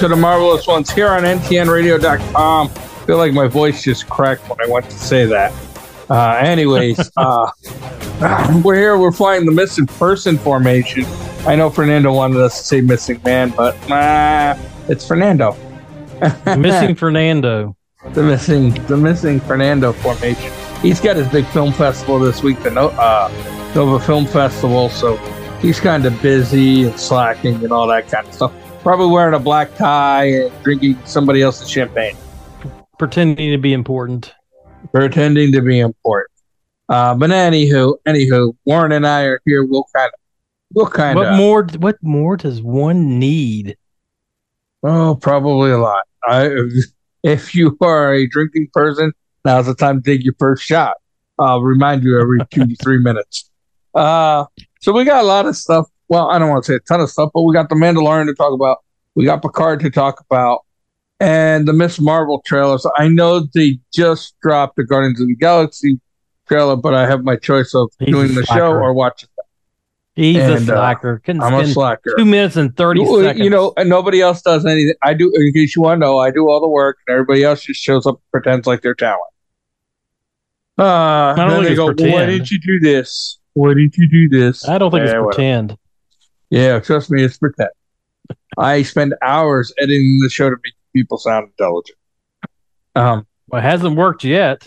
[0.00, 2.66] To the Marvelous Ones here on ntnradio.com.
[2.68, 5.54] I feel like my voice just cracked when I went to say that.
[6.10, 7.50] Uh, anyways, uh,
[8.62, 8.98] we're here.
[8.98, 11.06] We're flying the missing person formation.
[11.46, 14.54] I know Fernando wanted us to say missing man, but uh,
[14.86, 15.56] it's Fernando.
[16.58, 17.74] missing Fernando.
[18.12, 20.52] The missing, the missing Fernando formation.
[20.82, 23.28] He's got his big film festival this week, the no, uh,
[23.74, 24.90] Nova Film Festival.
[24.90, 25.16] So
[25.62, 28.52] he's kind of busy and slacking and all that kind of stuff.
[28.86, 32.16] Probably wearing a black tie and drinking somebody else's champagne.
[33.00, 34.32] Pretending to be important.
[34.92, 36.30] Pretending to be important.
[36.88, 39.64] Uh, but anywho, anywho, Warren and I are here.
[39.64, 40.20] We'll kind of,
[40.72, 41.24] we'll kind of.
[41.24, 41.64] What more?
[41.80, 43.76] What more does one need?
[44.84, 46.04] Oh, probably a lot.
[46.22, 46.56] I,
[47.24, 49.12] if you are a drinking person,
[49.44, 50.96] now's the time to take your first shot.
[51.40, 53.50] I'll remind you every two to three minutes.
[53.96, 54.44] Uh,
[54.80, 55.88] so we got a lot of stuff.
[56.08, 58.26] Well, I don't want to say a ton of stuff, but we got the Mandalorian
[58.26, 58.78] to talk about.
[59.14, 60.64] We got Picard to talk about,
[61.20, 62.86] and the Miss Marvel trailers.
[62.96, 66.00] I know they just dropped the Guardians of the Galaxy
[66.46, 69.46] trailer, but I have my choice of He's doing the show or watching them.
[70.14, 71.22] He's and, a uh, slacker.
[71.28, 72.14] Uh, I'm a slacker.
[72.16, 73.44] Two minutes and thirty you, seconds.
[73.44, 74.94] You know, and nobody else does anything.
[75.02, 75.30] I do.
[75.34, 77.80] In case you want to know, I do all the work, and everybody else just
[77.80, 79.20] shows up, and pretends like they're talent.
[80.78, 81.86] Uh, I don't think they go.
[81.86, 83.38] Well, why didn't you do this?
[83.54, 84.66] Why didn't you do this?
[84.68, 85.70] I don't think yeah, it's pretend.
[85.70, 85.80] Whatever.
[86.50, 87.70] Yeah, trust me, it's pretend.
[88.58, 91.98] I spend hours editing the show to make people sound intelligent.
[92.94, 94.66] Um, well, it hasn't worked yet.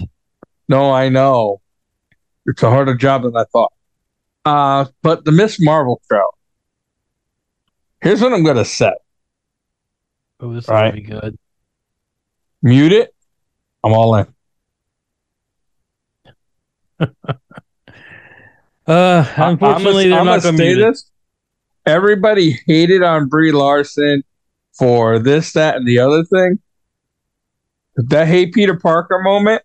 [0.68, 1.62] No, I know.
[2.46, 3.74] It's a harder job than I thought.
[4.46, 6.30] Uh, but the Miss Marvel show.
[8.02, 8.96] Here's what I'm going to set.
[10.40, 10.92] Oh, this is right.
[10.92, 11.40] going to be good.
[12.62, 13.14] Mute it.
[13.84, 14.28] I'm all in.
[18.88, 21.09] uh, unfortunately, I'm, they're I'm not going to mute this.
[21.86, 24.24] Everybody hated on Brie Larson
[24.78, 26.60] for this, that, and the other thing.
[27.96, 29.62] That Hey Peter Parker moment,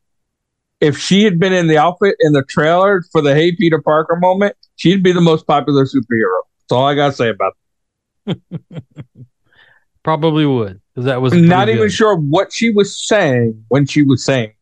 [0.80, 4.16] if she had been in the outfit in the trailer for the Hey Peter Parker
[4.16, 6.41] moment, she'd be the most popular superhero.
[6.60, 7.52] That's all I got to say about
[8.26, 8.41] it.
[10.02, 11.92] Probably would, because that was not even good.
[11.92, 14.52] sure what she was saying when she was saying.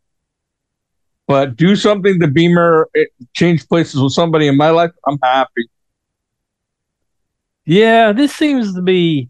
[1.26, 4.90] But do something to Beamer, eh, change places with somebody in my life.
[5.06, 5.68] I'm happy.
[7.64, 9.28] Yeah, this seems to be,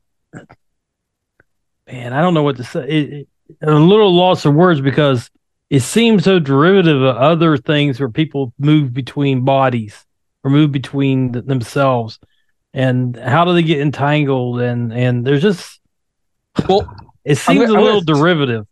[1.87, 2.89] man, I don't know what to say.
[2.89, 3.29] It, it,
[3.61, 5.31] a little loss of words because
[5.69, 10.05] it seems so derivative of other things where people move between bodies
[10.43, 12.19] or move between th- themselves.
[12.73, 14.61] And how do they get entangled?
[14.61, 15.81] And and there's just,
[16.67, 16.95] well,
[17.25, 18.67] it seems I'm, a little I'm, derivative.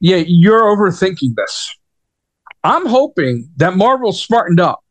[0.00, 1.76] Yeah, you're overthinking this.
[2.64, 4.82] I'm hoping that Marvel smartened up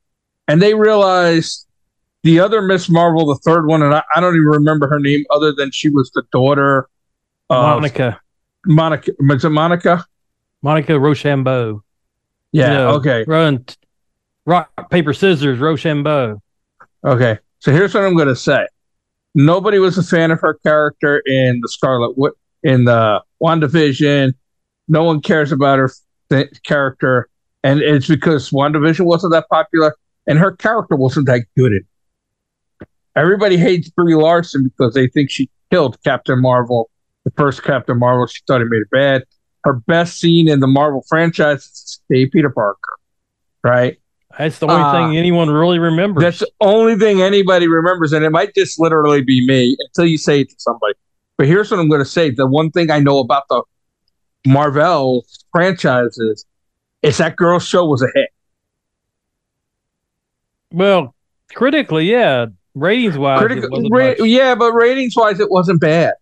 [0.47, 1.67] and they realized
[2.23, 5.25] the other Miss Marvel, the third one, and I, I, don't even remember her name
[5.29, 6.87] other than she was the daughter
[7.49, 8.19] of Monica.
[8.65, 9.11] Monica.
[9.19, 10.05] Was it Monica?
[10.61, 11.83] Monica Rochambeau.
[12.51, 12.67] Yeah.
[12.67, 13.25] You know, okay.
[13.27, 13.65] Run
[14.45, 16.41] rock, paper, scissors, Rochambeau.
[17.03, 17.39] Okay.
[17.59, 18.67] So here's what I'm going to say.
[19.35, 22.15] Nobody was a fan of her character in the Scarlet
[22.63, 24.33] in the WandaVision.
[24.87, 25.91] No one cares about her
[26.29, 27.29] th- character.
[27.63, 29.95] And it's because WandaVision wasn't that popular
[30.27, 31.73] and her character wasn't that good.
[31.73, 31.85] In
[33.15, 36.89] Everybody hates Brie Larson because they think she killed Captain Marvel,
[37.25, 38.25] the first Captain Marvel.
[38.27, 39.23] She thought he made it bad.
[39.63, 42.97] Her best scene in the Marvel franchise is Dave Peter Parker,
[43.63, 43.97] right?
[44.37, 46.23] That's the only uh, thing anyone really remembers.
[46.23, 50.17] That's the only thing anybody remembers, and it might just literally be me until you
[50.17, 50.95] say it to somebody.
[51.37, 53.61] But here's what I'm going to say: the one thing I know about the
[54.45, 56.45] Marvel franchises
[57.03, 58.29] is that girl's show was a hit.
[60.71, 61.13] Well,
[61.53, 63.41] critically, yeah, ratings wise,
[63.91, 66.13] ra- yeah, but ratings wise, it wasn't bad.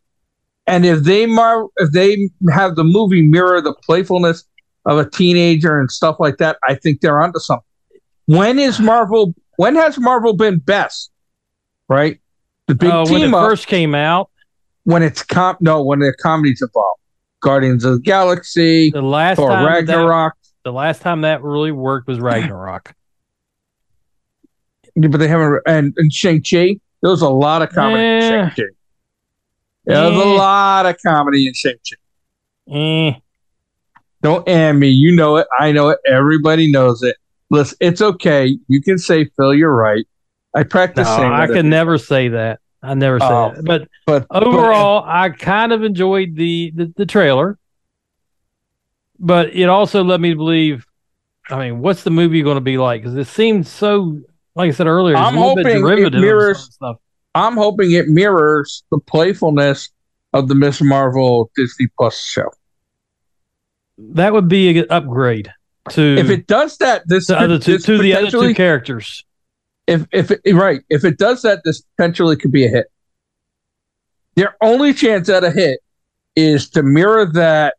[0.67, 4.43] And if they mar- if they have the movie mirror the playfulness
[4.85, 7.65] of a teenager and stuff like that, I think they're onto something.
[8.25, 9.33] When is Marvel?
[9.57, 11.11] When has Marvel been best?
[11.87, 12.19] Right,
[12.67, 14.29] the big uh, team when it up, first came out.
[14.83, 16.99] When it's com no, when the comedy's involved.
[17.41, 20.35] Guardians of the Galaxy, the last Thor time Ragnarok.
[20.35, 22.93] That, the last time that really worked was Ragnarok
[24.95, 25.61] but they haven't.
[25.65, 28.63] And, and Shang Chi, there was a lot of comedy in Shang Chi.
[29.85, 32.73] There was a lot of comedy in Shang Chi.
[32.73, 33.21] Mm.
[34.21, 34.89] Don't and me.
[34.89, 35.47] You know it.
[35.59, 35.99] I know it.
[36.05, 37.15] Everybody knows it.
[37.49, 38.57] Listen, it's okay.
[38.67, 40.07] You can say Phil, you're right.
[40.55, 41.07] I practice.
[41.07, 42.59] No, I can never say that.
[42.83, 43.63] I never say uh, that.
[43.65, 47.57] But, but overall, but, I kind of enjoyed the, the the trailer.
[49.19, 50.85] But it also led me to believe.
[51.49, 53.01] I mean, what's the movie going to be like?
[53.01, 54.21] Because it seemed so
[54.55, 56.77] like I said earlier, I'm hoping it mirrors.
[57.33, 59.89] I'm hoping it mirrors the playfulness
[60.33, 62.49] of the Miss Marvel Disney Plus show.
[63.97, 65.51] That would be an upgrade
[65.89, 69.23] to If it does that, this to, could- two, this to the other two characters.
[69.87, 72.85] if if it, right if it does that this potentially could be a hit
[74.35, 75.79] their only chance at a hit
[76.35, 77.75] is to mirror that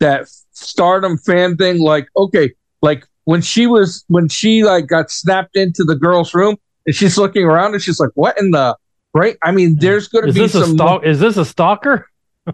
[0.00, 2.52] that stardom fan thing like okay
[2.82, 6.56] like when she was when she like got snapped into the girl's room
[6.86, 8.76] and she's looking around and she's like what in the
[9.14, 11.04] right i mean there's going to be this a some stalk?
[11.04, 12.08] Is this a stalker?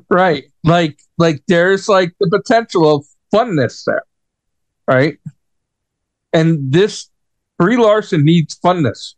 [0.09, 4.05] right like like there's like the potential of funness there
[4.87, 5.19] right
[6.33, 7.11] and this
[7.61, 9.15] Brie Larson needs funness.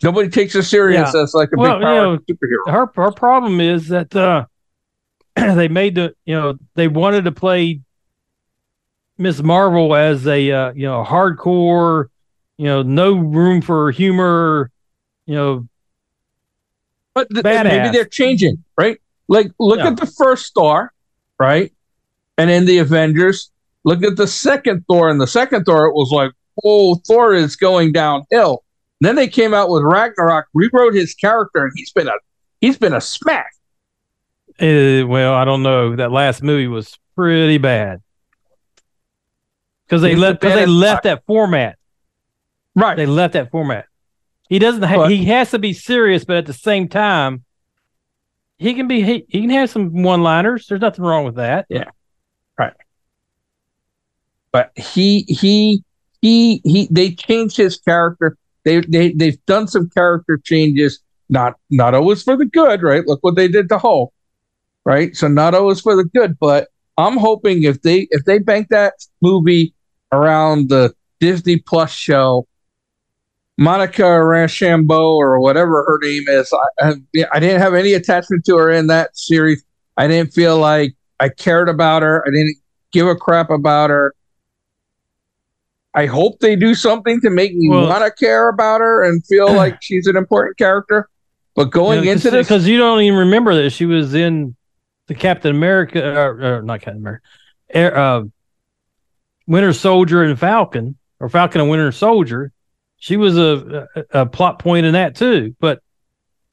[0.00, 2.70] Nobody takes her serious as like a Well, big power you superhero.
[2.70, 4.46] Her her problem is that uh,
[5.36, 7.80] they made the you know they wanted to play
[9.22, 12.06] Miss Marvel as a uh, you know hardcore,
[12.58, 14.70] you know no room for humor,
[15.26, 15.68] you know
[17.14, 18.98] But th- maybe they're changing, right?
[19.28, 19.88] Like look Yeah.
[19.88, 20.92] at the first Thor,
[21.38, 21.72] right?
[22.38, 23.50] And in the Avengers,
[23.84, 25.08] look at the second Thor.
[25.08, 26.32] And the second Thor, it was like,
[26.64, 28.64] oh, Thor is going downhill.
[29.00, 32.12] Then they came out with Ragnarok, rewrote his character, and he's been a
[32.60, 33.50] he's been a smack.
[34.60, 35.96] Uh, well, I don't know.
[35.96, 38.00] That last movie was pretty bad
[39.92, 41.76] because they left because bad they left that format.
[42.74, 42.96] Right.
[42.96, 43.84] They left that format.
[44.48, 44.82] He doesn't.
[44.82, 47.44] Ha- But- he has to be serious, but at the same time,
[48.56, 49.02] he can be.
[49.02, 50.66] He, he can have some one-liners.
[50.66, 51.66] There's nothing wrong with that.
[51.68, 51.90] Yeah,
[52.58, 52.72] right.
[54.50, 55.84] But he he
[56.22, 61.92] he he they changed his character they they they've done some character changes not not
[61.92, 64.12] always for the good right look what they did to Hulk
[64.84, 68.68] right so not always for the good but I'm hoping if they if they bank
[68.68, 69.74] that movie
[70.12, 72.46] around the Disney Plus show.
[73.58, 78.56] Monica Rambeau or whatever her name is I, I I didn't have any attachment to
[78.56, 79.62] her in that series.
[79.96, 82.24] I didn't feel like I cared about her.
[82.26, 82.56] I didn't
[82.92, 84.14] give a crap about her.
[85.94, 89.24] I hope they do something to make me Well- want to care about her and
[89.26, 91.08] feel like she's an important character.
[91.54, 94.56] But going into this, because you don't even remember that she was in
[95.06, 97.22] the Captain America, or, or not Captain America,
[97.68, 98.22] Air, uh,
[99.46, 102.52] Winter Soldier and Falcon, or Falcon and Winter Soldier.
[102.98, 105.56] She was a, a, a plot point in that too.
[105.58, 105.82] But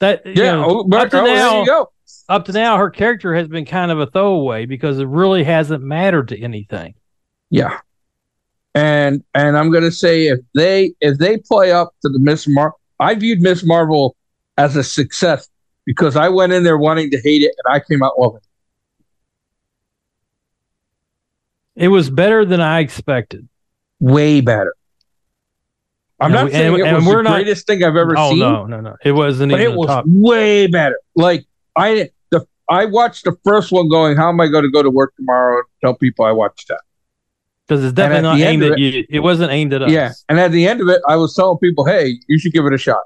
[0.00, 1.24] that yeah, know, oh, but, up to oh,
[1.64, 1.86] now,
[2.28, 5.82] up to now, her character has been kind of a throwaway because it really hasn't
[5.82, 6.94] mattered to anything.
[7.50, 7.80] Yeah,
[8.74, 12.80] and and I'm gonna say if they if they play up to the Miss Marvel,
[12.98, 14.16] I viewed Miss Marvel
[14.56, 15.48] as a success
[15.84, 18.38] because I went in there wanting to hate it and I came out loving.
[18.38, 18.49] it.
[21.80, 23.48] It was better than I expected.
[23.98, 24.74] Way better.
[26.20, 28.18] I'm And not we- saying and- it was the not- greatest thing I've ever seen.
[28.18, 28.38] oh seen.
[28.40, 28.96] no, no, no!
[29.02, 30.04] It wasn't but it was top.
[30.06, 31.00] way better.
[31.16, 31.46] Like
[31.76, 34.90] I the I watched the first one going, how am I going to go to
[34.90, 36.80] work tomorrow and tell people I watched that?
[37.66, 39.04] because it's definitely not aimed at you.
[39.08, 39.90] It wasn't aimed at us.
[39.92, 40.10] Yeah.
[40.28, 42.72] And at the end of it, I was telling people, hey, you should give it
[42.74, 43.02] a shot.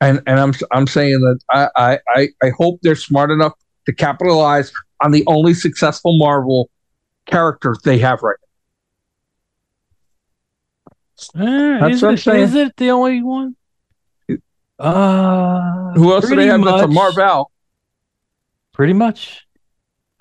[0.00, 1.38] And and I'm I'm saying that
[1.76, 3.52] I I, I hope they're smart enough
[3.86, 6.68] to capitalize on the only successful Marvel
[7.26, 8.36] character they have right
[11.34, 12.42] Uh, That's is, what I'm it, saying.
[12.44, 13.56] is it the only one?
[14.78, 15.92] Uh.
[15.94, 17.50] Who else do they have that's a Marvel?
[18.72, 19.44] Pretty much,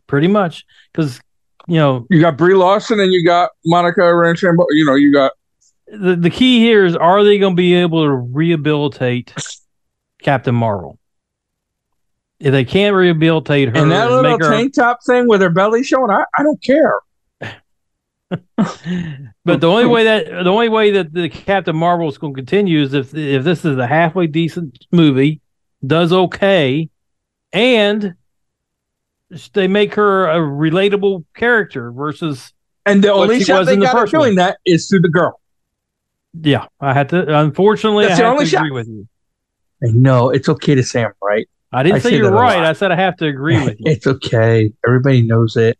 [0.07, 1.21] pretty much, because
[1.67, 4.65] you know You got Brie Larson and you got Monica Rambeau.
[4.71, 5.33] You know, you got
[5.87, 9.33] the the key here is are they going to be able to rehabilitate
[10.23, 10.97] Captain Marvel?
[12.39, 15.41] If they can't rehabilitate her, and that and little make her, tank top thing with
[15.41, 16.11] her belly showing.
[16.11, 16.99] I, I don't care.
[18.57, 22.37] but the only way that the only way that the Captain Marvel is going to
[22.37, 25.41] continue is if if this is a halfway decent movie,
[25.85, 26.89] does okay,
[27.53, 28.15] and
[29.53, 32.53] they make her a relatable character versus
[32.85, 35.39] And the only shot they the got doing that is through the girl.
[36.41, 36.67] yeah.
[36.79, 38.59] I had to unfortunately That's I the only shot.
[38.65, 39.07] agree with you.
[39.83, 41.47] I know it's okay to say I'm right.
[41.71, 42.59] I didn't I say say you're right.
[42.59, 43.91] I said I have to agree with you.
[43.91, 44.71] It's okay.
[44.85, 45.77] Everybody knows it.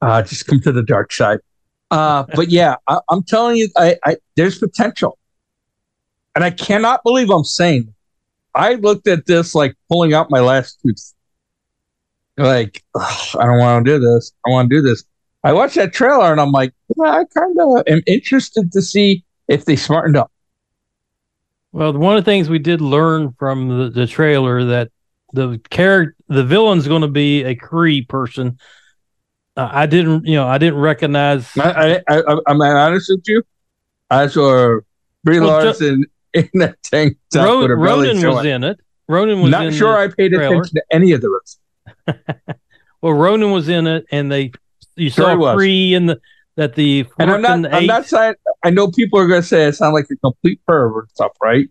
[0.00, 1.38] Uh, just come to the dark side.
[1.90, 5.18] Uh, but yeah, I, I'm telling you, I, I there's potential,
[6.34, 7.92] and I cannot believe I'm saying.
[8.54, 11.14] I looked at this like pulling out my last tooth.
[12.36, 14.32] Like, ugh, I don't want to do this.
[14.46, 15.04] I want to do this.
[15.44, 19.64] I watched that trailer and I'm like, I kind of am interested to see if
[19.64, 20.30] they smartened up.
[21.72, 24.90] Well, one of the things we did learn from the, the trailer that
[25.32, 28.58] the character, the villain's going to be a Kree person.
[29.56, 31.56] Uh, I didn't, you know, I didn't recognize.
[31.56, 33.42] I, I, I, I'm honest with you.
[34.10, 34.78] I saw
[35.24, 38.46] Brie Well, Larson in that tank top Ro- with her Ronan was showing.
[38.46, 38.80] in it.
[39.08, 40.56] Ronan was Not in sure I paid trailer.
[40.56, 41.60] attention to any of the rest.
[43.02, 44.52] well, Ronan was in it, and they
[44.96, 45.54] you Sure saw.
[45.56, 46.20] Kree in the
[46.56, 47.72] that the And I'm not.
[47.72, 48.34] I'm not saying.
[48.62, 51.32] I know people are going to say I sound like a complete pervert and stuff,
[51.42, 51.68] right?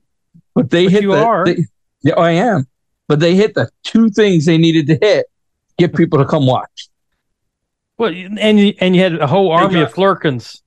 [0.55, 1.23] But they But hit you the.
[1.23, 1.45] are.
[1.45, 1.65] they-
[2.03, 2.67] yeah, I am.
[3.07, 5.27] But they hit the two things they needed to hit.
[5.77, 6.89] Get people to come watch.
[7.97, 10.61] Well, and you, and you had a whole army got- of Flerkens.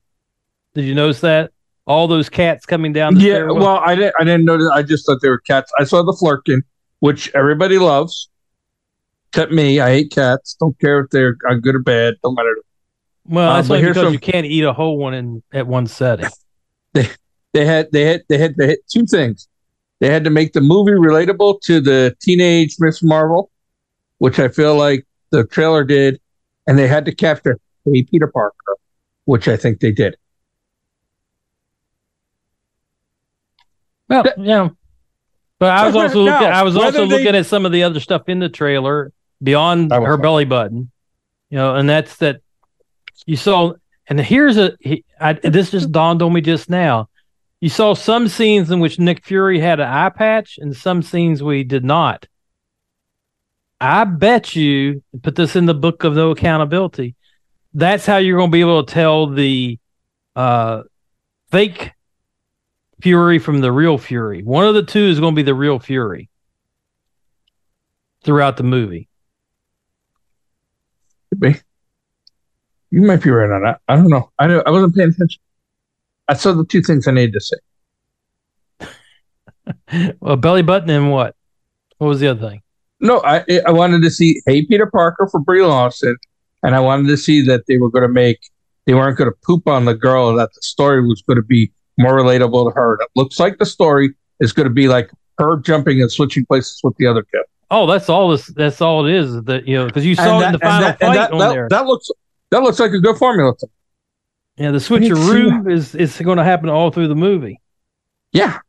[0.73, 1.51] Did you notice that?
[1.85, 3.33] All those cats coming down the Yeah.
[3.33, 3.55] stairwell.
[3.57, 4.13] Well, I didn't.
[4.19, 4.69] I didn't notice.
[4.73, 5.71] I just thought they were cats.
[5.79, 6.61] I saw the flerken,
[6.99, 8.29] which everybody loves,
[9.29, 9.79] except me.
[9.81, 10.55] I hate cats.
[10.59, 12.15] Don't care if they're uh, good or bad.
[12.23, 12.55] Don't matter.
[13.27, 15.87] Well, Uh, that's but because some- you can't eat a whole one in at one
[15.87, 16.29] setting.
[17.53, 17.91] They had.
[17.91, 18.21] They had.
[18.29, 18.55] They had.
[18.55, 19.49] They hit two things.
[20.01, 23.51] They had to make the movie relatable to the teenage Miss Marvel,
[24.17, 26.19] which I feel like the trailer did,
[26.67, 28.55] and they had to capture hey Peter Parker,
[29.25, 30.17] which I think they did.
[34.09, 34.69] Well, That- yeah.
[35.59, 36.47] But I was also Now, looking.
[36.47, 39.91] I was also they- looking at some of the other stuff in the trailer beyond
[39.91, 40.89] her belly button,
[41.51, 42.41] you know, and that's that
[43.27, 43.73] you saw.
[44.07, 44.75] And here's a.
[44.79, 47.09] He, I, this just dawned on me just now.
[47.61, 51.43] You saw some scenes in which Nick Fury had an eye patch, and some scenes
[51.43, 52.27] we did not.
[53.79, 57.15] I bet you put this in the book of no accountability.
[57.73, 59.79] That's how you're going to be able to tell the
[60.35, 60.83] uh,
[61.51, 61.91] fake
[63.01, 64.43] Fury from the real Fury.
[64.43, 66.29] One of the two is going to be the real Fury
[68.23, 69.07] throughout the movie.
[71.29, 71.55] Could be.
[72.89, 73.81] You might be right on that.
[73.87, 74.31] I don't know.
[74.37, 75.41] I I wasn't paying attention.
[76.33, 77.57] Saw the two things I needed to say.
[80.19, 81.35] Well, belly button and what?
[81.97, 82.61] What was the other thing?
[82.99, 86.15] No, I I wanted to see Hey Peter Parker for Brie Larson,
[86.63, 88.39] and I wanted to see that they were going to make
[88.85, 91.71] they weren't going to poop on the girl, that the story was going to be
[91.99, 92.93] more relatable to her.
[92.93, 96.45] And it looks like the story is going to be like her jumping and switching
[96.45, 97.41] places with the other kid.
[97.69, 98.47] Oh, that's all this.
[98.47, 99.43] That's all it is.
[99.43, 101.53] That you know, because you saw it in the final that- fight that- on that-
[101.53, 101.67] there.
[101.69, 102.09] that looks
[102.49, 103.53] that looks like a good formula.
[104.57, 107.59] Yeah, the switcheroo is is going to happen all through the movie.
[108.31, 108.59] Yeah,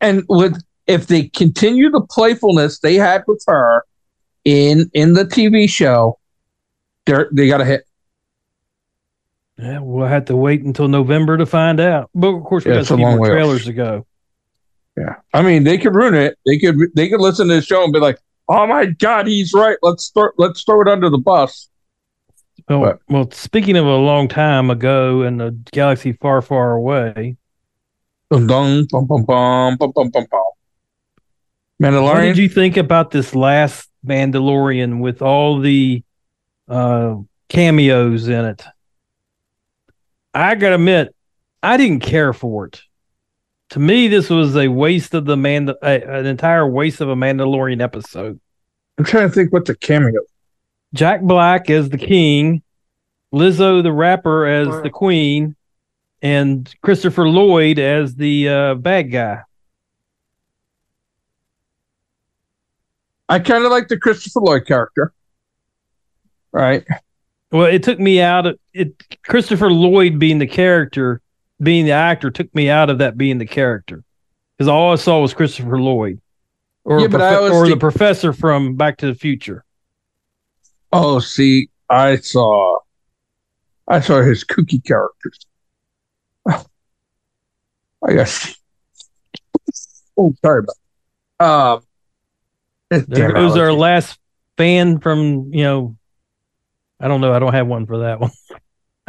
[0.00, 3.84] and with if they continue the playfulness they had with her
[4.44, 6.18] in in the TV show,
[7.04, 7.84] they they got to hit.
[9.58, 12.10] Yeah, we'll have to wait until November to find out.
[12.14, 14.06] But of course, we Yeah, got a a long more trailers to go.
[14.96, 16.38] Yeah, I mean they could ruin it.
[16.46, 19.52] They could they could listen to the show and be like, "Oh my God, he's
[19.52, 19.76] right.
[19.82, 21.68] Let's throw let's throw it under the bus."
[22.68, 27.36] Well, But- well, speaking of a long time ago in a galaxy far, far away,
[28.30, 30.28] Dum dum bum bum bum bum bum bum bum.
[30.28, 30.54] what
[31.80, 32.22] Mandalorian.
[32.34, 36.02] did you think about this last Mandalorian with all the
[36.68, 37.14] uh,
[37.48, 38.64] cameos in it?
[40.34, 41.14] I gotta admit,
[41.62, 42.82] I didn't care for it.
[43.70, 47.14] To me, this was a waste of the man, a, an entire waste of a
[47.16, 48.40] Mandalorian episode.
[48.98, 50.20] I'm trying to think what the cameo.
[50.94, 52.62] Jack Black as the king,
[53.34, 55.56] Lizzo the rapper as the queen,
[56.22, 59.42] and Christopher Lloyd as the uh, bad guy.
[63.28, 65.12] I kind of like the Christopher Lloyd character.
[66.52, 66.84] Right.
[67.50, 68.94] Well, it took me out of it.
[69.24, 71.20] Christopher Lloyd being the character,
[71.60, 74.02] being the actor, took me out of that being the character
[74.56, 76.20] because all I saw was Christopher Lloyd,
[76.84, 79.64] or Yeah, but I profe- always or the professor from Back to the Future.
[80.96, 82.78] Oh, see, I saw,
[83.88, 85.38] I saw his kooky characters.
[86.48, 88.56] I guess.
[90.16, 90.64] Oh, sorry
[91.38, 91.76] about.
[91.76, 91.82] Um,
[92.90, 94.18] There damn goes our last
[94.56, 95.96] fan from you know.
[97.00, 97.32] I don't know.
[97.32, 98.30] I don't have one for that one.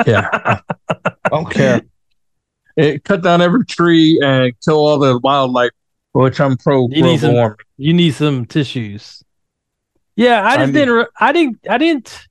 [0.06, 1.82] Yeah, I don't care.
[2.75, 5.72] It cut down every tree and kill all the wildlife,
[6.12, 7.58] which I'm pro You need some- warming.
[7.77, 9.24] You need some tissues.
[10.18, 10.94] Yeah, I I just need- didn't.
[10.96, 11.58] re- I didn't.
[11.70, 12.28] I didn't.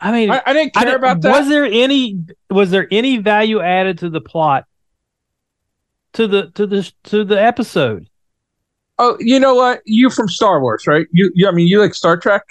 [0.00, 1.38] I mean, I, I didn't I care didn't- about that.
[1.40, 2.18] Was there any
[2.50, 4.64] was there any value added to the plot
[6.14, 8.08] to the to the to the episode?
[8.98, 9.80] oh, you know what?
[9.84, 11.06] You from Star Wars, right?
[11.12, 12.42] You, you I mean, you like Star Trek?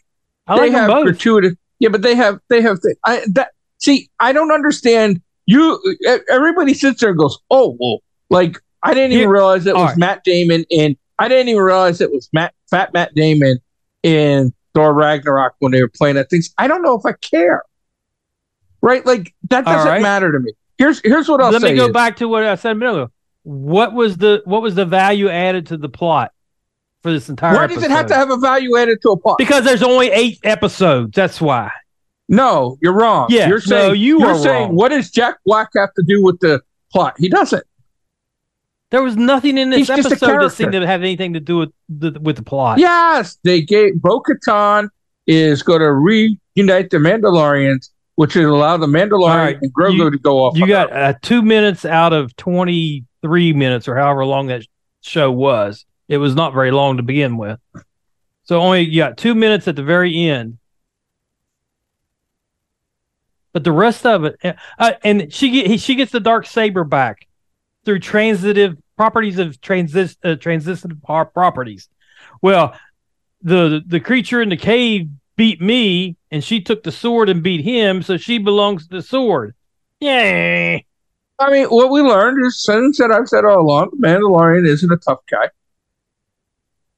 [0.48, 1.03] I they like them have both.
[1.05, 1.53] gratuitous.
[1.79, 4.10] Yeah, but they have they have th- I that see.
[4.20, 5.22] I don't understand.
[5.46, 9.65] You e- everybody sits there and goes, "Oh well," like I didn't even Here- realize
[9.65, 9.98] it all was right.
[9.98, 10.98] Matt Damon in.
[11.20, 13.60] I didn't even realize it was Matt Fat Matt Damon
[14.03, 16.53] in Thor Ragnarok when they were playing that things.
[16.58, 17.63] I don't know if I care.
[18.81, 20.01] Right, like that doesn't right.
[20.01, 20.53] matter to me.
[20.77, 21.60] Here's here's what I'll say.
[21.60, 23.12] Let me go is- back to what I said a minute ago.
[23.43, 26.31] What was the what was the value added to the plot
[27.03, 27.55] for this entire?
[27.55, 29.38] Why does it have to have a value added to a plot?
[29.38, 31.15] Because there's only eight episodes.
[31.15, 31.72] That's why.
[32.27, 33.27] No, you're wrong.
[33.29, 34.75] Yeah, you're saying no, you are saying wrong.
[34.75, 37.15] what does Jack Black have to do with the plot?
[37.17, 37.65] He doesn't.
[38.91, 41.71] There was nothing in this He's episode that seemed to have anything to do with
[41.88, 42.77] the, with the plot.
[42.77, 44.89] Yes, they gave Bo Katan
[45.25, 50.12] is going to reunite the Mandalorians, which will allow the Mandalorian right, and Grogu you-
[50.12, 50.57] to go off.
[50.57, 54.65] You got uh, two minutes out of 23 minutes or however long that
[55.00, 55.86] show was.
[56.10, 57.60] It was not very long to begin with.
[58.43, 60.57] So only you got two minutes at the very end.
[63.53, 66.45] But the rest of it, uh, uh, and she get, he, she gets the dark
[66.45, 67.27] saber back
[67.85, 71.89] through transitive properties of uh, transitive par- properties.
[72.41, 72.77] Well,
[73.41, 77.61] the the creature in the cave beat me, and she took the sword and beat
[77.61, 79.55] him, so she belongs to the sword.
[80.00, 80.85] Yay!
[81.39, 84.97] I mean, what we learned is since that I've said all along, Mandalorian isn't a
[84.97, 85.50] tough guy.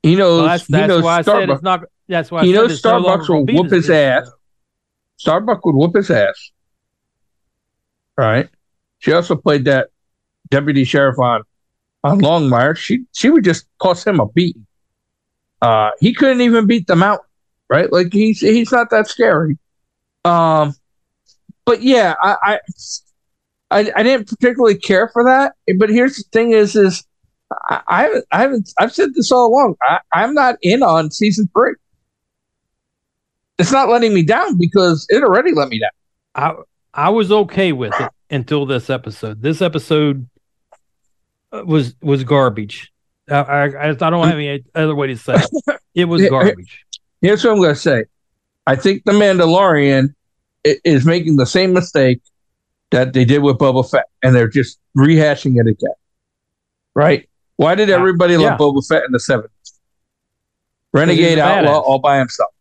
[0.02, 0.40] He knows.
[0.40, 1.84] Well, that's he that's knows why I said it's not.
[2.10, 4.30] That's why I He said knows no Starbucks gonna will whoop his ass.
[5.16, 6.52] Starbuck would whoop his ass.
[8.18, 8.50] Right.
[9.00, 9.90] She also played that
[10.50, 11.44] deputy sheriff on
[12.04, 12.76] on Longmire.
[12.76, 14.66] She she would just cost him a beating.
[15.62, 17.22] Uh, he couldn't even beat them out.
[17.70, 17.92] Right.
[17.92, 19.58] Like he's he's not that scary.
[20.26, 20.76] Um,
[21.66, 22.60] but yeah, I I
[23.72, 25.54] I, I didn't particularly care for that.
[25.78, 27.06] But here's the thing: is is
[27.70, 29.76] I, I haven't I haven't I've said this all along.
[29.82, 31.74] I, I'm not in on season three
[33.60, 35.90] it's not letting me down because it already let me down.
[36.36, 39.42] I I was okay with it until this episode.
[39.42, 40.28] This episode
[41.66, 42.92] was was garbage.
[43.30, 45.80] I I, I don't have any other way to say it.
[45.96, 46.86] It was garbage.
[47.22, 48.06] Here's what I'm going to say.
[48.68, 50.14] I think the Mandalorian
[50.64, 52.22] is making the same mistake
[52.92, 55.94] that they did with Boba Fett, and they're just rehashing it again.
[56.96, 57.30] Right?
[57.58, 58.40] Why did everybody Yeah.
[58.56, 59.48] love Boba Fett in the 70s?
[60.94, 62.52] Renegade outlaw all by himself.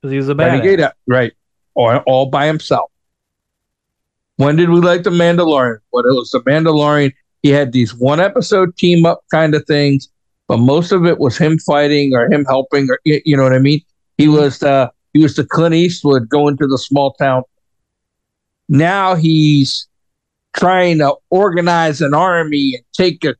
[0.00, 0.46] Because he was a bad.
[0.52, 1.32] Renegade out, right?
[1.74, 2.90] All, all by himself.
[4.36, 5.78] When did we like the Mandalorian?
[5.90, 7.12] When it was the Mandalorian,
[7.42, 10.08] he had these one episode team up kind of things,
[10.48, 13.58] but most of it was him fighting or him helping, or you know what I
[13.58, 13.80] mean.
[14.16, 14.36] He mm-hmm.
[14.36, 17.42] was the he was the Clint Eastwood going to the small town.
[18.68, 19.88] Now he's
[20.54, 23.34] trying to organize an army and take a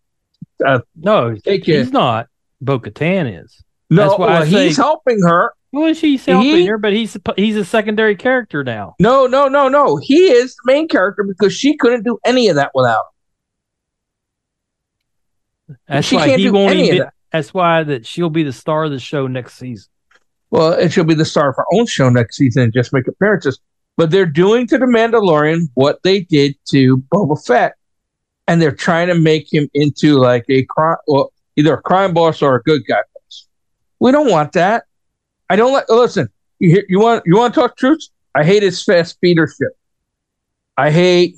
[0.64, 1.92] uh, No, Take he's it.
[1.92, 2.28] not.
[2.60, 3.62] Bo Katan is.
[3.90, 4.16] no.
[4.16, 5.54] Well, say- he's helping her.
[5.74, 8.94] Well, she's helping He- her, but he's he's a secondary character now.
[9.00, 9.96] No, no, no, no.
[9.96, 13.11] He is the main character because she couldn't do any of that without him.
[15.88, 16.98] That's She why can't he won't even.
[16.98, 17.14] that.
[17.32, 19.88] That's why that she'll be the star of the show next season.
[20.50, 23.08] Well, and she'll be the star of her own show next season and just make
[23.08, 23.58] appearances.
[23.96, 27.74] But they're doing to the Mandalorian what they did to Boba Fett,
[28.48, 32.42] and they're trying to make him into like a crime, well, either a crime boss
[32.42, 33.46] or a good guy boss.
[33.98, 34.84] We don't want that.
[35.48, 35.88] I don't like.
[35.88, 38.00] Listen, you you want you want to talk truth?
[38.34, 39.72] I hate his fast speeder ship.
[40.76, 41.36] I hate.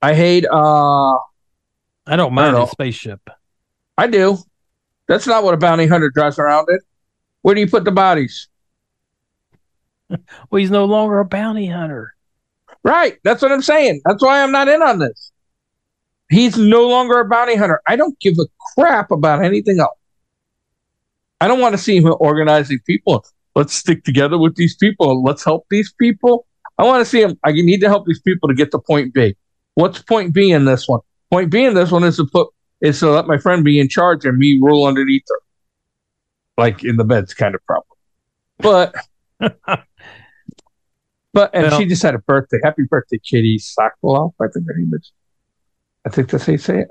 [0.00, 0.46] I hate.
[0.50, 1.14] Uh,
[2.06, 2.64] I don't mind know.
[2.64, 3.20] the spaceship.
[3.98, 4.38] I do.
[5.08, 6.78] That's not what a bounty hunter drives around in.
[7.42, 8.48] Where do you put the bodies?
[10.50, 12.14] Well, he's no longer a bounty hunter.
[12.82, 13.18] Right.
[13.24, 14.00] That's what I'm saying.
[14.06, 15.32] That's why I'm not in on this.
[16.30, 17.82] He's no longer a bounty hunter.
[17.86, 19.98] I don't give a crap about anything else.
[21.42, 23.22] I don't want to see him organizing people.
[23.54, 25.22] Let's stick together with these people.
[25.22, 26.46] Let's help these people.
[26.78, 27.38] I want to see him.
[27.44, 29.36] I need to help these people to get to point B.
[29.74, 31.00] What's point B in this one?
[31.30, 32.48] Point B in this one is to put
[32.80, 35.40] is to let my friend be in charge and me rule underneath her.
[36.56, 37.84] Like in the bed's kind of problem.
[38.58, 38.94] But
[39.40, 39.84] but
[41.54, 42.58] and Well- she just had a birthday.
[42.64, 44.32] Happy birthday, Kitty Sokolov.
[44.40, 45.12] I think her name is.
[46.06, 46.88] I think that's how you say it.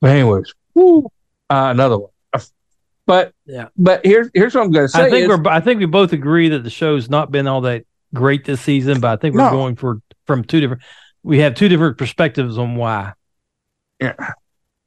[0.00, 1.04] But anyways, woo,
[1.50, 2.10] uh, another one.
[3.06, 3.68] But Yeah.
[3.76, 5.06] but here's here's what I'm going to say.
[5.06, 5.48] I think is- we're.
[5.50, 9.00] I think we both agree that the show's not been all that great this season,
[9.00, 9.50] but I think we're No.
[9.50, 10.82] going for from two different.
[11.22, 13.14] We have two different perspectives on why.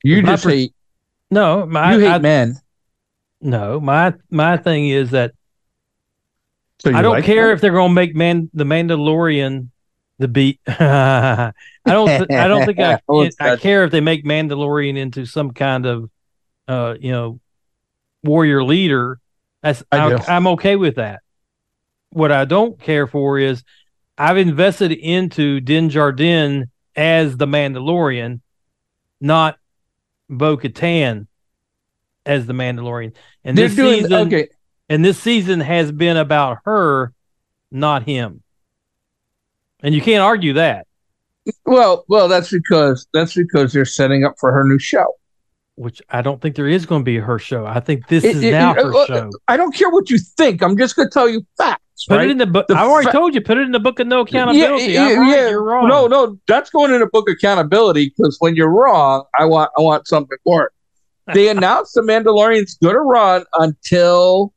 [0.04, 0.74] You just per- hate
[1.30, 2.56] No, my you hate I, men.
[3.42, 5.32] no, my my thing is that
[6.80, 7.56] So I don't like care men?
[7.56, 9.70] if they're going to make man the Mandalorian
[10.20, 10.60] the beat.
[10.68, 11.52] I
[11.86, 12.08] don't.
[12.08, 13.00] th- I don't think I.
[13.40, 16.10] I care if they make Mandalorian into some kind of,
[16.68, 17.40] uh, you know,
[18.24, 19.20] warrior leader.
[19.64, 21.22] That's I I, I'm okay with that.
[22.12, 23.64] What I don't care for is
[24.18, 28.42] I've invested into Din Djarin as the Mandalorian,
[29.20, 29.58] not
[30.32, 31.28] Bo Katan
[32.26, 33.14] as the Mandalorian.
[33.44, 34.48] And They're this doing season, okay.
[34.90, 37.14] and this season has been about her,
[37.72, 38.42] not him.
[39.84, 40.88] And you can't argue that,
[41.66, 45.06] Well, well, that's because that's because they're setting up for her new show.
[45.76, 47.66] which I don't think there is going to be her show.
[47.66, 49.30] I think this It- is it- now it- her uh, show.
[49.48, 50.62] I don't care what you think.
[50.62, 51.81] I'm just going to tell you facts.
[52.08, 52.28] Put right?
[52.28, 52.66] it in the book.
[52.70, 53.42] I already fa- told you.
[53.42, 54.98] Put it in the book of no accountability.
[54.98, 55.88] I'm right, you're wrong.
[55.88, 59.72] No, no, that's going in the book of accountability because when you're wrong, I want
[59.78, 60.72] I want something for it.
[61.34, 64.54] They announced the Mandalorian's going to run until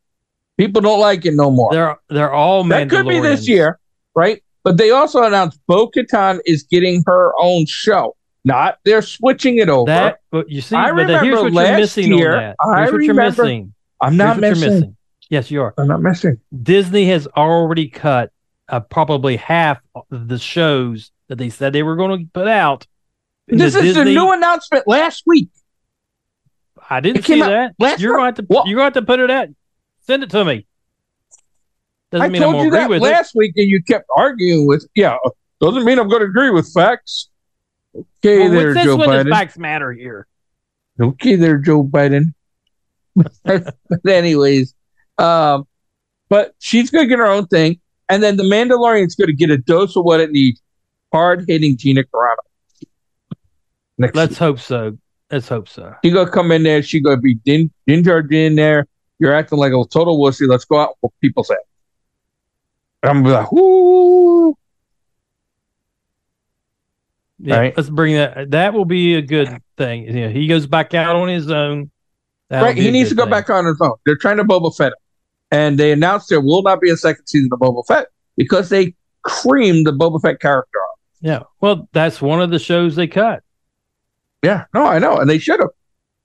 [0.56, 1.70] people don't like it no more.
[1.72, 2.68] They're they're all Mandalorian.
[2.68, 3.78] that could be this year,
[4.14, 4.42] right?
[4.64, 8.16] But they also announced Bo Katan is getting her own show.
[8.46, 9.86] Not they're switching it over.
[9.90, 12.36] That, but you see, I but the- here's remember what you're last missing year.
[12.60, 13.74] I Here's what remember- you're missing.
[14.00, 14.62] I'm not missing.
[14.62, 14.93] you're missing.
[15.30, 15.74] Yes, you are.
[15.78, 16.38] I'm not missing.
[16.62, 18.30] Disney has already cut
[18.68, 22.86] uh, probably half of the shows that they said they were going to put out.
[23.46, 25.48] This is the Disney- new announcement last week.
[26.90, 27.74] I didn't it see that.
[27.78, 28.54] last You're going to have to.
[28.54, 28.66] What?
[28.68, 29.48] You're going to put it out.
[30.06, 30.66] Send it to me.
[32.10, 33.04] Doesn't I mean I'm told you to that with it.
[33.04, 34.86] last week, and you kept arguing with.
[34.94, 35.16] Yeah,
[35.60, 37.30] doesn't mean I'm going to agree with facts.
[37.96, 39.30] Okay, Well, there, Joe Biden.
[39.30, 40.26] facts matter here?
[41.00, 42.34] Okay, there, Joe Biden.
[43.14, 43.74] but
[44.06, 44.74] anyways,
[45.18, 45.66] um,
[46.28, 49.50] but she's going to get her own thing, and then the Mandalorian's going to get
[49.50, 50.60] a dose of what it needs:
[51.12, 52.36] hard hitting Gina Carano.
[53.98, 54.38] Next, Let's week.
[54.38, 54.98] hope so.
[55.30, 55.94] Let's hope so.
[56.04, 56.82] she gonna come in there.
[56.82, 58.86] She gonna be din- ginger in there.
[59.18, 60.48] You're acting like a total wussy.
[60.48, 61.58] Let's go out with people's head.
[63.02, 64.56] And I'm gonna be like, whoo.
[67.38, 67.76] Yeah, Right.
[67.76, 68.50] let's bring that.
[68.52, 70.04] That will be a good thing.
[70.16, 71.90] Yeah, he goes back out on his own.
[72.48, 73.30] That'll Right, he needs to go thing.
[73.30, 73.94] back on his own.
[74.06, 74.98] They're trying to Boba Fett him.
[75.54, 78.94] And they announced there will not be a second season of Boba Fett because they
[79.22, 80.98] creamed the Boba Fett character off.
[81.20, 81.42] Yeah.
[81.60, 83.42] Well, that's one of the shows they cut.
[84.42, 85.18] Yeah, no, I know.
[85.18, 85.70] And they should have.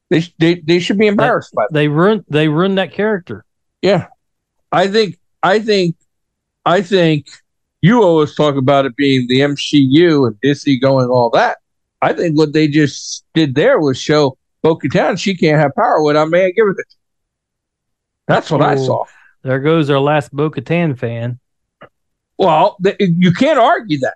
[0.10, 1.74] They, they, they should be embarrassed by that.
[1.74, 2.26] They ruined.
[2.28, 3.46] They ruined that character.
[3.84, 4.08] Yeah.
[4.72, 5.96] I think, I think,
[6.66, 7.28] I think
[7.82, 11.60] you always talk about it being the MCU and Disney going all that.
[12.02, 16.02] I think what they just did there was show Bo Katan she can't have power
[16.04, 16.76] without man give it.
[18.28, 18.86] That's what I Oh.
[18.86, 19.06] saw.
[19.42, 21.40] There goes our last Bo Katan fan.
[22.38, 24.16] Well, th- you can't argue that.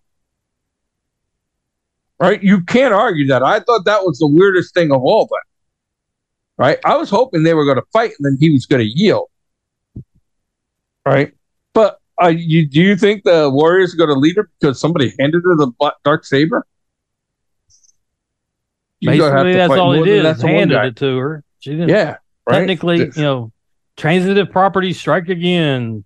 [2.20, 2.42] Right?
[2.42, 3.44] You can't argue that.
[3.44, 5.44] I thought that was the weirdest thing of all that.
[6.58, 6.80] Right?
[6.86, 9.30] I was hoping they were going to fight and then he was going to yield.
[11.06, 11.34] Right?
[11.74, 15.14] But uh, you, do you think the Warriors are going to lead her because somebody
[15.20, 15.72] handed her the
[16.06, 16.66] dark saber?
[19.04, 21.44] Have Basically, that's all it that's Handed it to her.
[21.60, 21.90] She didn't.
[21.90, 22.18] Yeah.
[22.48, 22.60] Right?
[22.60, 23.52] Technically, you know,
[23.98, 26.06] transitive properties strike again.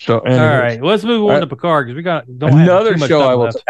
[0.00, 2.96] So, All anyways, right, let's move on Uh, to Picard because we got don't another
[2.98, 3.56] show I was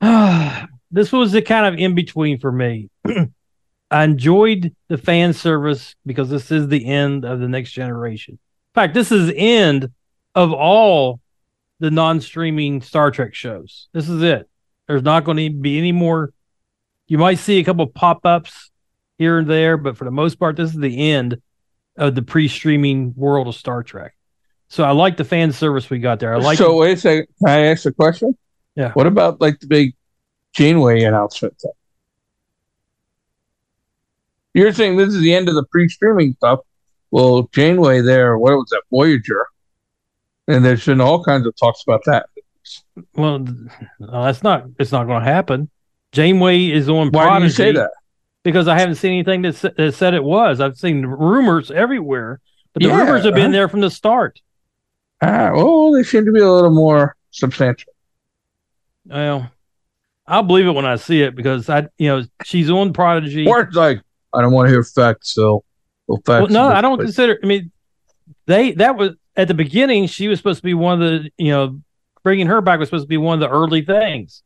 [0.00, 0.68] happy.
[0.90, 2.88] this was the kind of in between for me.
[3.90, 8.34] I enjoyed the fan service because this is the end of the next generation.
[8.34, 9.90] In fact, this is the end
[10.34, 11.20] of all
[11.78, 13.88] the non-streaming Star Trek shows.
[13.92, 14.48] This is it.
[14.88, 16.32] There's not going to be any more.
[17.06, 18.70] You might see a couple pop-ups
[19.18, 21.40] here and there, but for the most part, this is the end
[21.96, 24.14] of the pre-streaming world of Star Trek.
[24.68, 26.34] So I like the fan service we got there.
[26.34, 27.26] I like so wait a second.
[27.38, 28.36] Can I ask a question?
[28.74, 28.92] Yeah.
[28.92, 29.94] What about like the big
[30.54, 31.70] Janeway announcement thing?
[34.54, 36.60] You're saying this is the end of the pre-streaming stuff.
[37.10, 39.46] Well, Janeway there, what was that, Voyager?
[40.48, 42.26] And there's been all kinds of talks about that.
[43.14, 43.68] Well, no,
[44.24, 44.64] that's not.
[44.78, 45.70] It's not going to happen.
[46.12, 47.90] Janeway is on Why Prodigy do you say that?
[48.46, 50.60] Because I haven't seen anything that, sa- that said it was.
[50.60, 52.40] I've seen rumors everywhere,
[52.72, 53.52] but the Yeah, rumors have been uh-huh.
[53.52, 54.40] there from the start.
[55.20, 57.92] Ah, well, they seem to be a little more substantial.
[59.04, 59.50] Well,
[60.28, 63.48] I'll believe it when I see it because I, you know, she's on Prodigy.
[63.48, 64.00] Or it's like,
[64.32, 65.64] I don't want to hear facts, so
[66.06, 66.42] well, facts.
[66.42, 67.08] well, no, I don't place.
[67.08, 67.38] consider.
[67.42, 67.72] I mean,
[68.46, 70.06] they that was at the beginning.
[70.06, 71.80] She was supposed to be one of the, you know,
[72.22, 74.42] bringing her back was supposed to be one of the early things,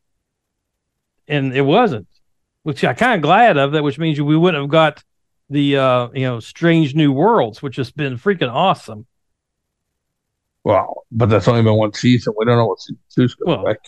[1.27, 2.07] and it wasn't.
[2.63, 3.83] Which I kind of glad of that.
[3.83, 5.03] Which means we wouldn't have got
[5.49, 9.05] the, uh, you know, strange new worlds, which has been freaking awesome.
[10.63, 12.33] Well, but that's only been one season.
[12.37, 13.79] We don't know what season two's going Well, to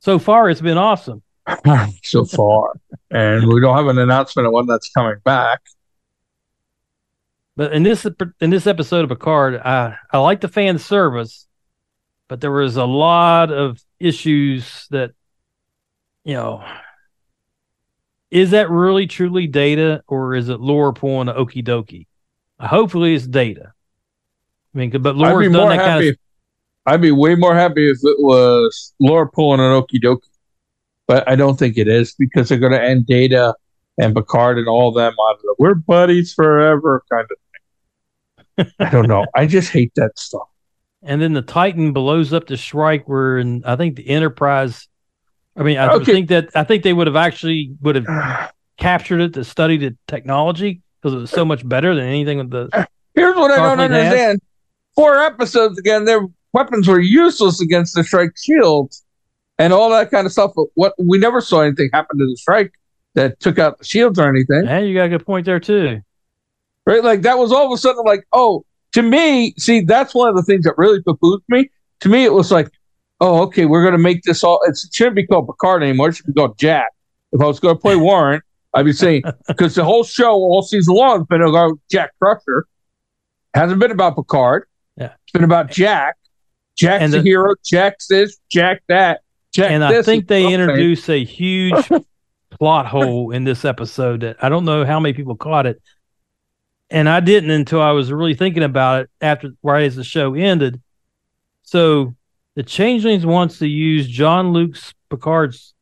[0.00, 1.22] So far, it's been awesome.
[2.02, 2.72] so far.
[3.10, 5.60] and we don't have an announcement of when that's coming back.
[7.56, 8.04] But in this
[8.40, 11.46] in this episode of Picard, I I like the fan service,
[12.28, 15.12] but there was a lot of issues that,
[16.24, 16.64] you know,
[18.34, 22.06] is that really truly data or is it lore pulling a okie dokie?
[22.58, 23.72] Hopefully, it's data.
[24.74, 25.86] I mean, but lore's done that happy.
[25.86, 26.16] kind of.
[26.86, 30.20] I'd be way more happy if it was Lore pulling an okie dokie,
[31.06, 33.54] but I don't think it is because they're going to end Data
[33.98, 38.72] and Picard and all them on the "we're buddies forever" kind of thing.
[38.80, 39.24] I don't know.
[39.34, 40.48] I just hate that stuff.
[41.02, 44.88] And then the Titan blows up the Shrike, where and I think the Enterprise.
[45.56, 46.04] I mean, I Okay.
[46.12, 49.96] think that I think they would have actually would have captured it to study the
[50.08, 53.78] technology because it was so much better than anything with the Here's what I don't
[53.78, 54.04] Starfleet has.
[54.06, 54.40] understand.
[54.96, 59.04] Four episodes again, their weapons were useless against the Shrike shields
[59.58, 60.52] and all that kind of stuff.
[60.56, 62.72] But what we never saw anything happen to the Shrike
[63.14, 64.66] that took out the shields or anything.
[64.66, 66.00] And you got a good point there too.
[66.86, 67.02] Right?
[67.04, 70.36] Like that was all of a sudden like, oh, to me, see, that's one of
[70.36, 71.70] the things that really poo me.
[72.00, 72.70] To me, it was like,
[73.20, 76.26] oh, okay, we're gonna make this all it shouldn't be called Picard anymore, it should
[76.26, 76.86] be called Jack.
[77.32, 78.40] If I was gonna play Warren,
[78.74, 82.66] I'd be saying because the whole show all season long has been about Jack Crusher.
[83.54, 84.66] Hasn't been about Picard.
[84.96, 85.12] Yeah.
[85.22, 86.16] It's been about Jack.
[86.76, 87.54] Jack's And the, the- hero.
[87.64, 89.20] Jack's this, Jack that.
[89.52, 89.84] Jack and.
[89.84, 90.60] I think they something.
[90.60, 91.88] introduced a huge
[92.50, 95.80] plot hole in this episode that I don't know how many people caught it.
[96.90, 100.34] And I didn't until I was really thinking about it after right as the show
[100.34, 100.80] ended.
[101.62, 102.14] So
[102.54, 105.74] the Changelings wants to use Jean Luc's Picard's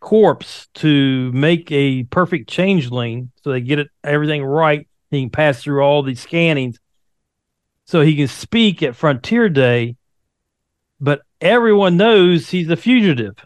[0.00, 4.86] corpse to make a perfect changeling so they get it everything right.
[5.10, 6.78] He can pass through all these scannings
[7.86, 9.96] so he can speak at Frontier Day,
[11.00, 13.36] but everyone knows he's a fugitive.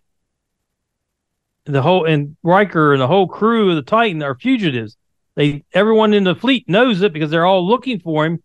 [1.66, 4.96] The whole and Riker and the whole crew of the Titan are fugitives.
[5.37, 8.42] They everyone in the fleet knows it because they're all looking for him.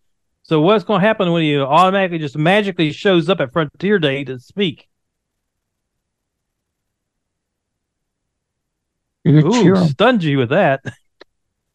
[0.48, 4.22] So what's going to happen when he automatically just magically shows up at Frontier Day
[4.24, 4.88] to speak?
[9.24, 10.82] You could cheer stunned you with that.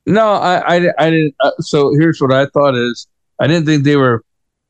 [0.07, 1.35] No, I, I, I didn't.
[1.39, 3.05] Uh, so here's what I thought is
[3.39, 4.23] I didn't think they were,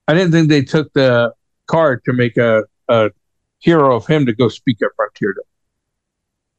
[0.05, 1.31] I didn't think they took the
[1.67, 3.11] card to make a, a
[3.59, 5.47] hero of him to go speak at Frontier Day.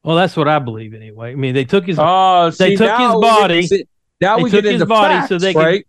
[0.02, 1.32] Well, that's what I believe anyway.
[1.32, 3.66] I mean, they took his Oh, They took his body.
[3.66, 3.84] see,
[4.22, 5.82] now They we took get his into body facts, so they can-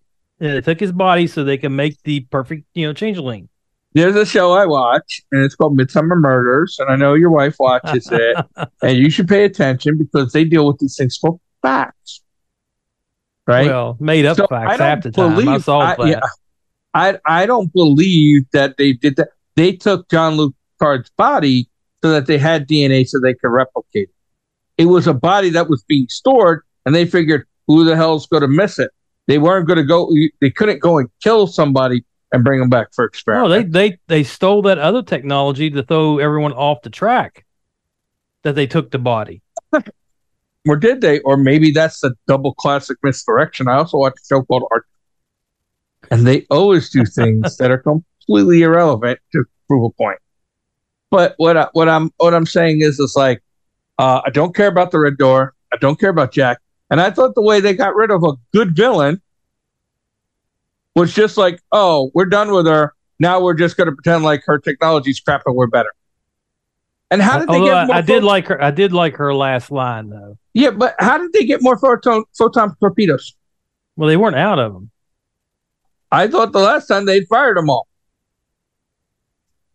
[0.44, 0.54] right?
[0.54, 3.50] they took his body so they can make the perfect you know changeling.
[3.94, 7.58] There's a show I watch, and it's called Midsomer Murders, and I know your wife
[7.60, 8.38] watches it,
[8.82, 12.22] and you should pay attention because they deal with these things for facts,
[13.48, 13.68] right?
[13.68, 15.32] Well, made up So facts I don't half the time.
[15.34, 16.08] I believe- saw I- that.
[16.08, 16.20] yeah,
[16.94, 19.30] I I don't believe that they did that.
[19.56, 21.70] They took Jean Luc Picard's body
[22.04, 24.16] so that they had DNA so they could replicate it.
[24.80, 28.42] It was a body that was being stored, and they figured who the hell's going
[28.42, 28.90] to miss it.
[29.28, 30.12] They weren't going to go.
[30.42, 33.50] They couldn't go and kill somebody and bring them back for experiment.
[33.50, 37.46] No, they they they stole that other technology to throw everyone off the track.
[38.42, 39.42] That they took the body.
[40.68, 41.20] or did they?
[41.22, 43.70] Or maybe that's a double classic misdirection.
[43.70, 44.86] I also watch a show called Art,
[46.12, 50.20] and they always do things that are completely irrelevant to prove a point.
[51.10, 53.42] But what I, what I'm what I'm saying is, it's like
[53.98, 55.54] uh, I don't care about the Red Door.
[55.72, 56.60] I don't care about Jack.
[56.94, 59.20] And I thought the way they got rid of a good villain
[60.96, 62.94] was just like, oh, we're done with her.
[63.20, 65.92] Now we're just going to pretend like her technology's crap and we're better.
[67.10, 68.64] And how did they Although get I, more I did like her.
[68.64, 70.38] I did like her last line though.
[70.54, 73.34] Yeah, but how did they get more photon photon torpedoes?
[73.96, 74.92] Well, they weren't out of them.
[76.12, 77.88] I thought the last time they fired them all.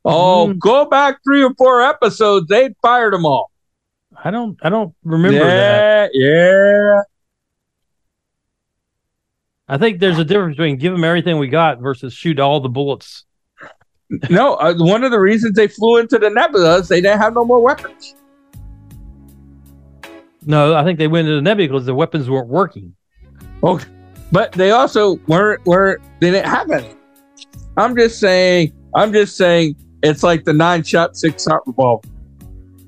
[0.05, 0.59] Oh, Mm.
[0.61, 2.47] go back three or four episodes.
[2.47, 3.48] They fired them all.
[4.25, 4.59] I don't.
[4.63, 6.11] I don't remember that.
[6.13, 7.03] yeah, yeah.
[9.69, 12.69] I think there's a difference between give them everything we got versus shoot all the
[12.69, 13.25] bullets.
[14.31, 17.35] No, uh, one of the reasons they flew into the nebula is they didn't have
[17.35, 18.15] no more weapons.
[20.47, 22.95] No, I think they went into the nebula because the weapons weren't working.
[23.63, 23.87] Okay,
[24.33, 26.95] but they also weren't weren't they didn't have any.
[27.77, 28.73] I'm just saying.
[28.95, 29.77] I'm just saying.
[30.03, 32.09] It's like the nine shot, six shot revolver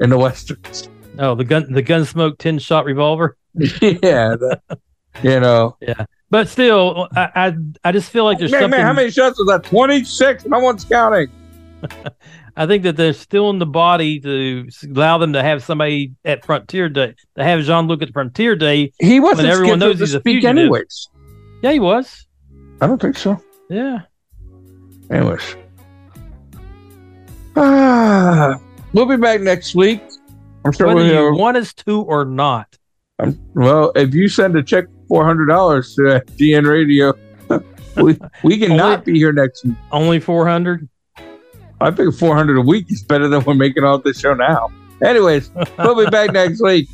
[0.01, 0.88] in the westerns.
[1.18, 3.37] Oh, the gun, the gun smoke ten shot revolver.
[3.55, 4.61] yeah, the-
[5.23, 5.77] you know.
[5.81, 8.79] Yeah, but still, I, I, I just feel like there's Man, something.
[8.79, 9.64] man, how many shots was that?
[9.64, 10.46] Twenty six.
[10.46, 11.29] No one's counting.
[12.57, 16.44] I think that they're still in the body to allow them to have somebody at
[16.44, 18.92] Frontier Day, to have Jean Luc at Frontier Day.
[19.01, 20.59] He wasn't everyone knows to he's a fugitive.
[20.59, 21.09] anyways.
[21.62, 22.27] Yeah, he was.
[22.81, 23.42] I don't think so.
[23.68, 24.01] Yeah.
[25.11, 25.57] Anyways.
[27.57, 28.61] Ah,
[28.92, 30.03] we'll be back next week.
[30.64, 32.77] I'm sure Whether we'll you want us to or not.
[33.18, 37.14] um, well, if you send a check four hundred dollars to DN Radio,
[38.03, 39.75] we we can not be here next week.
[39.92, 40.88] Only 400.
[41.81, 44.68] I think four hundred a week is better than we're making off this show now.
[45.03, 46.88] Anyways, we'll be back next week.